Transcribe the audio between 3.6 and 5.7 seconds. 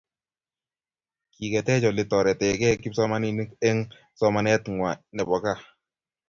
eng somanet ngwai nebo gaa